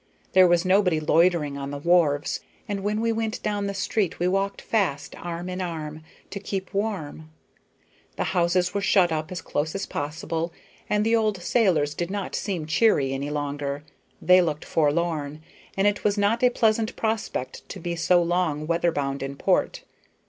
[0.33, 4.27] There was nobody loitering on the wharves, and when we went down the street we
[4.27, 7.29] walked fast, arm in arm, to keep warm.
[8.15, 10.51] The houses were shut up as close as possible,
[10.89, 13.83] and the old sailors did not seem cheery any longer;
[14.19, 15.43] they looked forlorn,
[15.77, 19.83] and it was not a pleasant prospect to be so long weather bound in port.